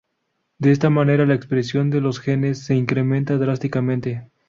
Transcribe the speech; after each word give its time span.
De 0.57 0.71
esta 0.71 0.89
manera 0.89 1.27
la 1.27 1.35
expresión 1.35 1.91
de 1.91 2.01
los 2.01 2.19
genes 2.19 2.57
se 2.57 2.73
incrementa 2.73 3.37
drásticamente. 3.37 4.31